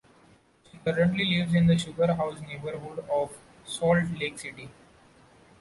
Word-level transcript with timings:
She 0.63 0.79
currently 0.79 1.25
lives 1.25 1.53
in 1.53 1.67
the 1.67 1.77
Sugar 1.77 2.11
House 2.15 2.41
neighborhood 2.41 3.05
of 3.07 3.37
Salt 3.65 4.09
Lake 4.19 4.39
City. 4.39 4.67